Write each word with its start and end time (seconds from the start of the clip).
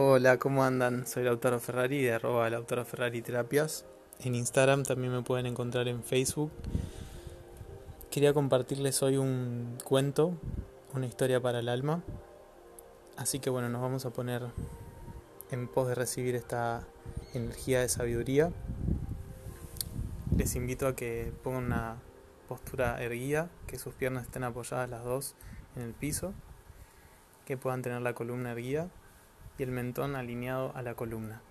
Hola, 0.00 0.38
¿cómo 0.38 0.62
andan? 0.62 1.08
Soy 1.08 1.24
Lautaro 1.24 1.58
Ferrari 1.58 2.00
de 2.00 2.12
arroba 2.12 2.48
Lautaro 2.48 2.84
Ferrari 2.84 3.20
Terapias. 3.20 3.84
En 4.20 4.36
Instagram 4.36 4.84
también 4.84 5.12
me 5.12 5.22
pueden 5.22 5.46
encontrar 5.46 5.88
en 5.88 6.04
Facebook. 6.04 6.52
Quería 8.08 8.32
compartirles 8.32 9.02
hoy 9.02 9.16
un 9.16 9.76
cuento, 9.82 10.38
una 10.94 11.04
historia 11.06 11.40
para 11.40 11.58
el 11.58 11.68
alma. 11.68 12.04
Así 13.16 13.40
que 13.40 13.50
bueno, 13.50 13.68
nos 13.70 13.82
vamos 13.82 14.06
a 14.06 14.10
poner 14.10 14.42
en 15.50 15.66
pos 15.66 15.88
de 15.88 15.96
recibir 15.96 16.36
esta 16.36 16.86
energía 17.34 17.80
de 17.80 17.88
sabiduría. 17.88 18.52
Les 20.36 20.54
invito 20.54 20.86
a 20.86 20.94
que 20.94 21.32
pongan 21.42 21.64
una 21.64 21.96
postura 22.46 23.02
erguida, 23.02 23.50
que 23.66 23.80
sus 23.80 23.94
piernas 23.94 24.26
estén 24.26 24.44
apoyadas 24.44 24.88
las 24.88 25.02
dos 25.02 25.34
en 25.74 25.82
el 25.82 25.92
piso, 25.92 26.34
que 27.46 27.56
puedan 27.56 27.82
tener 27.82 28.00
la 28.00 28.14
columna 28.14 28.52
erguida 28.52 28.90
y 29.58 29.62
el 29.64 29.70
mentón 29.72 30.14
alineado 30.14 30.72
a 30.76 30.82
la 30.82 30.94
columna. 30.94 31.42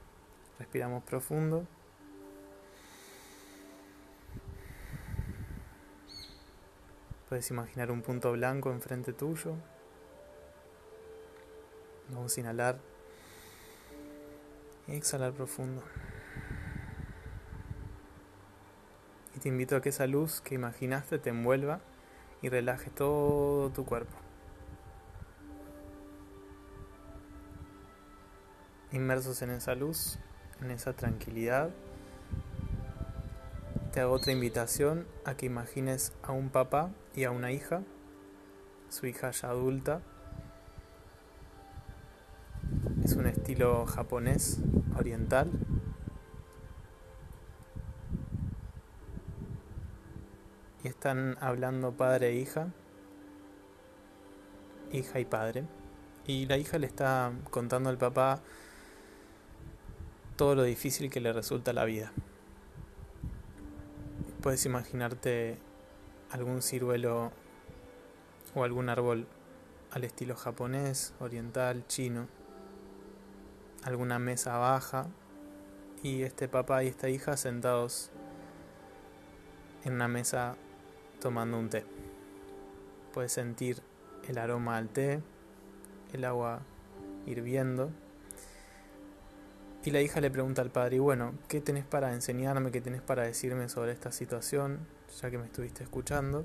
Respiramos 0.57 1.03
profundo. 1.03 1.67
Puedes 7.27 7.49
imaginar 7.51 7.91
un 7.91 8.01
punto 8.01 8.31
blanco 8.31 8.71
enfrente 8.71 9.11
tuyo. 9.11 9.55
Vamos 12.09 12.35
a 12.37 12.39
inhalar 12.39 12.79
y 14.87 14.95
exhalar 14.95 15.33
profundo. 15.33 15.83
Y 19.35 19.39
te 19.39 19.49
invito 19.49 19.75
a 19.75 19.81
que 19.81 19.89
esa 19.89 20.07
luz 20.07 20.39
que 20.39 20.55
imaginaste 20.55 21.19
te 21.19 21.29
envuelva 21.29 21.81
y 22.41 22.47
relaje 22.47 22.89
todo 22.89 23.69
tu 23.71 23.85
cuerpo. 23.85 24.26
Inmersos 28.91 29.41
en 29.41 29.51
esa 29.51 29.75
luz, 29.75 30.17
en 30.61 30.71
esa 30.71 30.93
tranquilidad, 30.93 31.71
te 33.91 34.01
hago 34.01 34.13
otra 34.13 34.31
invitación 34.31 35.07
a 35.25 35.35
que 35.35 35.47
imagines 35.47 36.13
a 36.21 36.31
un 36.31 36.49
papá 36.49 36.91
y 37.15 37.23
a 37.23 37.31
una 37.31 37.51
hija, 37.51 37.81
su 38.89 39.07
hija 39.07 39.31
ya 39.31 39.49
adulta. 39.49 40.01
Es 43.03 43.13
un 43.13 43.25
estilo 43.25 43.85
japonés, 43.87 44.59
oriental. 44.97 45.49
Y 50.83 50.89
están 50.89 51.37
hablando 51.39 51.93
padre 51.93 52.29
e 52.29 52.35
hija, 52.35 52.67
hija 54.91 55.19
y 55.19 55.25
padre. 55.25 55.65
Y 56.25 56.45
la 56.45 56.57
hija 56.57 56.77
le 56.77 56.87
está 56.87 57.31
contando 57.49 57.89
al 57.89 57.97
papá 57.97 58.41
todo 60.37 60.53
lo 60.53 60.63
difícil 60.63 61.09
que 61.09 61.19
le 61.19 61.33
resulta 61.33 61.73
la 61.73 61.83
vida. 61.83 62.13
Puedes 64.41 64.65
imaginarte 64.67 65.57
algún 66.29 66.61
ciruelo 66.61 67.31
o 68.53 68.63
algún 68.63 68.87
árbol 68.89 69.27
al 69.91 70.03
estilo 70.03 70.35
japonés, 70.35 71.15
oriental, 71.19 71.87
chino, 71.87 72.27
alguna 73.83 74.19
mesa 74.19 74.57
baja 74.57 75.07
y 76.03 76.21
este 76.21 76.47
papá 76.47 76.83
y 76.83 76.87
esta 76.87 77.09
hija 77.09 77.35
sentados 77.35 78.11
en 79.85 79.93
una 79.93 80.07
mesa 80.07 80.55
tomando 81.19 81.57
un 81.57 81.69
té. 81.69 81.83
Puedes 83.11 83.31
sentir 83.31 83.81
el 84.27 84.37
aroma 84.37 84.77
al 84.77 84.89
té, 84.89 85.19
el 86.13 86.25
agua 86.25 86.61
hirviendo 87.25 87.89
y 89.87 89.89
la 89.89 90.01
hija 90.01 90.19
le 90.19 90.29
pregunta 90.29 90.61
al 90.61 90.69
padre, 90.69 90.97
y 90.97 90.99
bueno, 90.99 91.33
¿qué 91.47 91.61
tenés 91.61 91.85
para 91.85 92.11
enseñarme, 92.11 92.71
qué 92.71 92.81
tenés 92.81 93.01
para 93.01 93.23
decirme 93.23 93.69
sobre 93.69 93.93
esta 93.93 94.11
situación, 94.11 94.85
ya 95.21 95.31
que 95.31 95.37
me 95.37 95.45
estuviste 95.45 95.81
escuchando? 95.81 96.43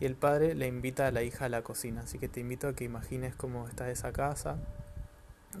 Y 0.00 0.04
el 0.04 0.16
padre 0.16 0.52
le 0.56 0.66
invita 0.66 1.06
a 1.06 1.12
la 1.12 1.22
hija 1.22 1.44
a 1.44 1.48
la 1.48 1.62
cocina, 1.62 2.00
así 2.00 2.18
que 2.18 2.26
te 2.26 2.40
invito 2.40 2.66
a 2.66 2.72
que 2.74 2.82
imagines 2.82 3.36
cómo 3.36 3.68
está 3.68 3.88
esa 3.88 4.12
casa, 4.12 4.56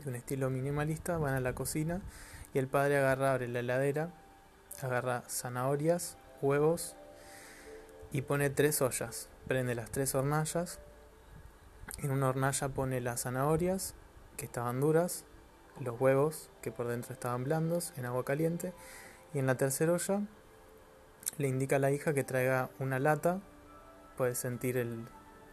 de 0.02 0.10
un 0.10 0.16
estilo 0.16 0.50
minimalista, 0.50 1.16
van 1.16 1.34
a 1.34 1.40
la 1.40 1.54
cocina 1.54 2.00
y 2.52 2.58
el 2.58 2.66
padre 2.66 2.98
agarra, 2.98 3.34
abre 3.34 3.46
la 3.46 3.60
heladera, 3.60 4.10
agarra 4.82 5.22
zanahorias, 5.28 6.16
huevos 6.42 6.96
y 8.10 8.22
pone 8.22 8.50
tres 8.50 8.82
ollas, 8.82 9.28
prende 9.46 9.76
las 9.76 9.92
tres 9.92 10.12
hornallas, 10.16 10.80
en 12.02 12.10
una 12.10 12.30
hornalla 12.30 12.68
pone 12.68 13.00
las 13.00 13.22
zanahorias, 13.22 13.94
que 14.36 14.46
estaban 14.46 14.80
duras, 14.80 15.24
los 15.80 16.00
huevos 16.00 16.50
que 16.62 16.72
por 16.72 16.88
dentro 16.88 17.12
estaban 17.12 17.44
blandos 17.44 17.92
en 17.96 18.06
agua 18.06 18.24
caliente 18.24 18.72
y 19.34 19.38
en 19.38 19.46
la 19.46 19.56
tercera 19.56 19.92
olla 19.92 20.22
le 21.38 21.48
indica 21.48 21.76
a 21.76 21.78
la 21.78 21.90
hija 21.90 22.14
que 22.14 22.24
traiga 22.24 22.70
una 22.78 22.98
lata, 22.98 23.40
puedes 24.16 24.38
sentir 24.38 24.76
el 24.76 25.06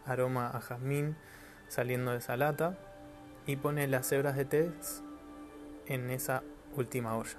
aroma 0.06 0.48
a 0.48 0.60
jazmín 0.60 1.16
saliendo 1.68 2.12
de 2.12 2.18
esa 2.18 2.36
lata 2.36 2.78
y 3.46 3.56
pone 3.56 3.86
las 3.88 4.10
hebras 4.12 4.36
de 4.36 4.44
té 4.44 4.72
en 5.86 6.10
esa 6.10 6.42
última 6.76 7.16
olla. 7.16 7.36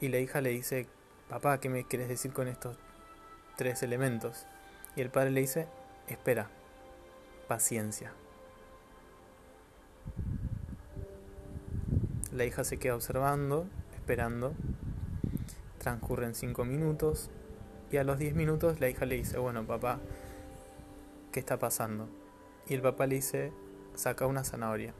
Y 0.00 0.08
la 0.08 0.18
hija 0.18 0.40
le 0.40 0.50
dice, 0.50 0.86
papá, 1.28 1.60
¿qué 1.60 1.68
me 1.68 1.86
quieres 1.86 2.08
decir 2.08 2.32
con 2.32 2.48
estos 2.48 2.76
tres 3.56 3.82
elementos? 3.82 4.46
Y 4.96 5.00
el 5.02 5.10
padre 5.10 5.30
le 5.30 5.40
dice, 5.40 5.66
espera, 6.08 6.48
paciencia. 7.48 8.12
La 12.34 12.44
hija 12.44 12.64
se 12.64 12.78
queda 12.78 12.96
observando, 12.96 13.68
esperando. 13.94 14.54
Transcurren 15.78 16.34
cinco 16.34 16.64
minutos 16.64 17.30
y 17.92 17.96
a 17.98 18.02
los 18.02 18.18
diez 18.18 18.34
minutos 18.34 18.80
la 18.80 18.88
hija 18.88 19.06
le 19.06 19.14
dice, 19.14 19.38
bueno 19.38 19.64
papá, 19.64 20.00
¿qué 21.30 21.38
está 21.38 21.60
pasando? 21.60 22.08
Y 22.66 22.74
el 22.74 22.82
papá 22.82 23.06
le 23.06 23.14
dice, 23.16 23.52
saca 23.94 24.26
una 24.26 24.42
zanahoria. 24.42 24.94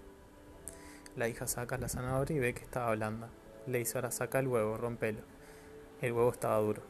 La 1.17 1.29
hija 1.29 1.49
saca 1.49 1.77
la 1.77 1.89
zanahoria 1.89 2.37
y 2.37 2.39
ve 2.39 2.55
que 2.55 2.63
estaba 2.63 2.95
blanda. 2.95 3.31
Le 3.67 3.79
dice, 3.79 3.99
ahora 3.99 4.13
saca 4.13 4.39
el 4.39 4.47
huevo, 4.47 4.77
rompelo. 4.77 5.23
El 6.03 6.13
huevo 6.13 6.31
estaba 6.31 6.59
duro. 6.61 6.83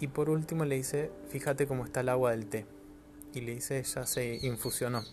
Y 0.00 0.08
por 0.08 0.30
último 0.30 0.64
le 0.64 0.74
dice, 0.74 1.12
fíjate 1.28 1.68
cómo 1.68 1.84
está 1.84 2.00
el 2.00 2.08
agua 2.08 2.32
del 2.32 2.46
té. 2.46 2.66
Y 3.34 3.42
le 3.42 3.54
dice, 3.54 3.80
ya 3.84 4.04
se 4.04 4.44
infusionó. 4.44 5.04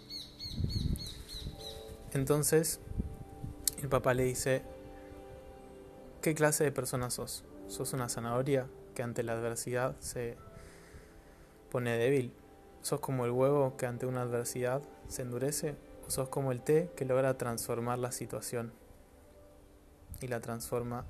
Entonces 2.13 2.79
el 3.87 3.89
papá 3.89 4.13
le 4.13 4.23
dice, 4.23 4.63
¿qué 6.21 6.35
clase 6.35 6.65
de 6.65 6.73
persona 6.73 7.09
sos? 7.09 7.45
¿Sos 7.69 7.93
una 7.93 8.09
zanahoria 8.09 8.67
que 8.93 9.01
ante 9.01 9.23
la 9.23 9.31
adversidad 9.31 9.95
se 10.01 10.35
pone 11.71 11.97
débil? 11.97 12.33
¿Sos 12.81 12.99
como 12.99 13.23
el 13.23 13.31
huevo 13.31 13.77
que 13.77 13.85
ante 13.85 14.05
una 14.05 14.23
adversidad 14.23 14.81
se 15.07 15.21
endurece? 15.21 15.77
¿O 16.05 16.11
sos 16.11 16.27
como 16.27 16.51
el 16.51 16.61
té 16.61 16.91
que 16.97 17.05
logra 17.05 17.37
transformar 17.37 17.97
la 17.97 18.11
situación 18.11 18.73
y 20.19 20.27
la 20.27 20.41
transforma 20.41 21.05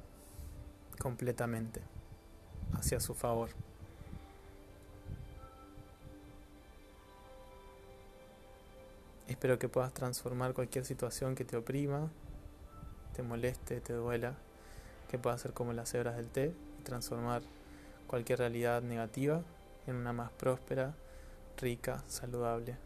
completamente 0.99 1.81
hacia 2.73 2.99
su 2.99 3.15
favor? 3.15 3.49
Espero 9.27 9.57
que 9.57 9.67
puedas 9.67 9.95
transformar 9.95 10.53
cualquier 10.53 10.85
situación 10.85 11.33
que 11.33 11.44
te 11.44 11.57
oprima 11.57 12.11
te 13.17 13.23
moleste, 13.23 13.81
te 13.81 13.94
duela, 13.94 14.35
que 15.09 15.17
pueda 15.17 15.35
ser 15.39 15.51
como 15.51 15.73
las 15.73 15.91
hebras 15.95 16.17
del 16.17 16.29
té 16.29 16.53
y 16.79 16.83
transformar 16.83 17.41
cualquier 18.05 18.38
realidad 18.38 18.83
negativa 18.83 19.41
en 19.88 19.95
una 19.95 20.13
más 20.13 20.29
próspera, 20.33 20.94
rica, 21.57 22.03
saludable. 22.07 22.77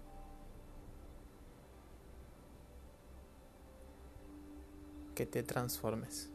Que 5.16 5.26
te 5.26 5.44
transformes. 5.44 6.30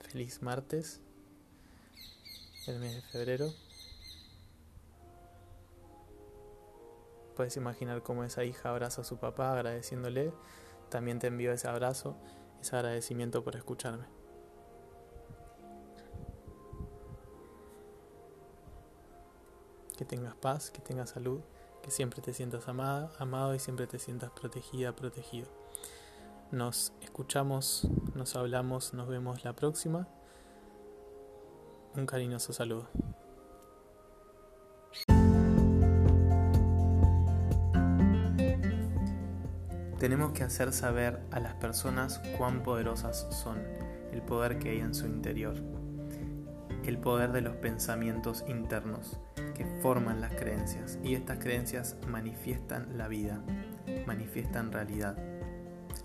Feliz 0.00 0.42
martes, 0.42 0.98
el 2.66 2.80
mes 2.80 2.96
de 2.96 3.02
febrero. 3.02 3.52
Puedes 7.40 7.56
imaginar 7.56 8.02
cómo 8.02 8.22
esa 8.22 8.44
hija 8.44 8.68
abraza 8.68 9.00
a 9.00 9.04
su 9.04 9.16
papá 9.16 9.54
agradeciéndole. 9.54 10.30
También 10.90 11.18
te 11.18 11.28
envío 11.28 11.52
ese 11.52 11.68
abrazo, 11.68 12.14
ese 12.60 12.76
agradecimiento 12.76 13.42
por 13.42 13.56
escucharme. 13.56 14.04
Que 19.96 20.04
tengas 20.04 20.34
paz, 20.34 20.70
que 20.70 20.82
tengas 20.82 21.08
salud, 21.08 21.40
que 21.82 21.90
siempre 21.90 22.20
te 22.20 22.34
sientas 22.34 22.68
amada, 22.68 23.10
amado 23.18 23.54
y 23.54 23.58
siempre 23.58 23.86
te 23.86 23.98
sientas 23.98 24.30
protegida, 24.32 24.94
protegido. 24.94 25.48
Nos 26.50 26.92
escuchamos, 27.00 27.88
nos 28.14 28.36
hablamos, 28.36 28.92
nos 28.92 29.08
vemos 29.08 29.44
la 29.44 29.54
próxima. 29.56 30.06
Un 31.96 32.04
cariñoso 32.04 32.52
saludo. 32.52 32.90
Tenemos 40.00 40.32
que 40.32 40.44
hacer 40.44 40.72
saber 40.72 41.20
a 41.30 41.40
las 41.40 41.52
personas 41.56 42.22
cuán 42.38 42.62
poderosas 42.62 43.26
son, 43.30 43.58
el 44.12 44.22
poder 44.22 44.58
que 44.58 44.70
hay 44.70 44.78
en 44.80 44.94
su 44.94 45.04
interior, 45.04 45.56
el 46.86 46.96
poder 46.96 47.32
de 47.32 47.42
los 47.42 47.56
pensamientos 47.56 48.42
internos 48.48 49.20
que 49.54 49.66
forman 49.82 50.22
las 50.22 50.32
creencias 50.32 50.98
y 51.04 51.16
estas 51.16 51.38
creencias 51.38 51.98
manifiestan 52.08 52.96
la 52.96 53.08
vida, 53.08 53.42
manifiestan 54.06 54.72
realidad. 54.72 55.18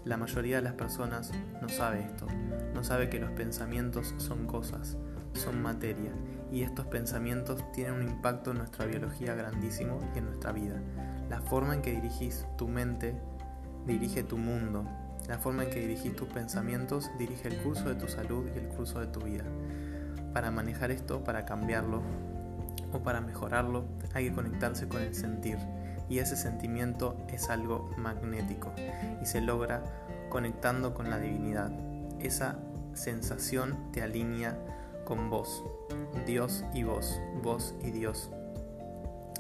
La 0.04 0.18
mayoría 0.18 0.58
de 0.58 0.64
las 0.64 0.74
personas 0.74 1.32
no 1.62 1.70
sabe 1.70 2.02
esto, 2.02 2.28
no 2.74 2.84
sabe 2.84 3.10
que 3.10 3.22
los 3.22 3.32
pensamientos 3.32 4.14
son 4.18 4.46
cosas, 4.46 4.98
son 5.36 5.62
materia 5.62 6.12
y 6.52 6.64
estos 6.64 6.86
pensamientos 6.88 7.64
tienen 7.72 7.94
un 7.94 8.04
impacto 8.04 8.52
en 8.52 8.58
nuestra 8.58 8.88
biología 8.88 9.36
grandísimo 9.36 10.02
y 10.14 10.18
en 10.18 10.26
nuestra 10.26 10.52
vida. 10.52 10.82
La 11.30 11.40
forma 11.40 11.76
en 11.76 11.82
que 11.82 11.94
dirigís 11.94 12.46
tu 12.58 12.68
mente 12.68 13.16
dirige 13.86 14.24
tu 14.24 14.38
mundo. 14.38 14.86
La 15.28 15.40
forma 15.40 15.64
en 15.64 15.70
que 15.70 15.80
dirigís 15.80 16.16
tus 16.16 16.28
pensamientos 16.28 17.10
dirige 17.18 17.48
el 17.48 17.58
curso 17.58 17.90
de 17.90 17.96
tu 17.96 18.08
salud 18.08 18.48
y 18.56 18.60
el 18.60 18.68
curso 18.68 19.00
de 19.00 19.08
tu 19.08 19.22
vida. 19.22 19.44
Para 20.34 20.52
manejar 20.52 20.92
esto, 20.92 21.24
para 21.24 21.46
cambiarlo 21.46 22.02
o 22.92 23.00
para 23.00 23.22
mejorarlo, 23.22 23.86
hay 24.14 24.30
que 24.30 24.36
conectarse 24.36 24.88
con 24.88 25.02
el 25.02 25.16
sentir. 25.16 25.58
Y 26.10 26.20
ese 26.20 26.36
sentimiento 26.36 27.18
es 27.30 27.50
algo 27.50 27.90
magnético 27.98 28.72
y 29.22 29.26
se 29.26 29.42
logra 29.42 29.84
conectando 30.30 30.94
con 30.94 31.10
la 31.10 31.18
divinidad. 31.20 31.72
Esa 32.20 32.60
sensación 32.94 33.92
te 33.92 34.04
alinea 34.04 34.58
con 35.06 35.30
vos, 35.30 35.64
Dios 36.28 36.64
y 36.74 36.84
vos, 36.84 37.20
vos 37.42 37.74
y 37.84 37.92
Dios. 37.92 38.30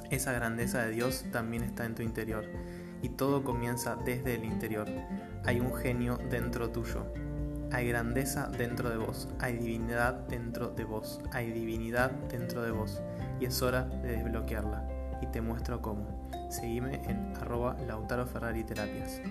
Esa 0.10 0.32
grandeza 0.32 0.84
de 0.84 0.92
Dios 0.92 1.26
también 1.32 1.64
está 1.64 1.86
en 1.86 1.96
tu 1.96 2.02
interior 2.02 2.46
y 3.02 3.10
todo 3.10 3.44
comienza 3.44 3.96
desde 3.96 4.36
el 4.36 4.46
interior. 4.46 4.88
Hay 5.46 5.60
un 5.60 5.74
genio 5.74 6.18
dentro 6.30 6.70
tuyo. 6.70 7.06
Hay 7.72 7.88
grandeza 7.88 8.48
dentro 8.48 8.90
de 8.90 8.98
vos. 8.98 9.28
Hay 9.40 9.58
divinidad 9.58 10.14
dentro 10.28 10.70
de 10.70 10.84
vos. 10.84 11.20
Hay 11.32 11.52
divinidad 11.52 12.12
dentro 12.30 12.62
de 12.62 12.72
vos. 12.72 13.02
Y 13.40 13.46
es 13.46 13.62
hora 13.62 13.84
de 13.84 14.18
desbloquearla. 14.18 14.88
Y 15.22 15.28
te 15.28 15.42
muestro 15.42 15.82
cómo. 15.82 16.30
Seguime 16.50 17.02
en 17.08 17.34
arroba 17.36 17.76
Lautaro 17.88 18.26
Ferrari 18.28 18.64
Terapias. 18.64 19.22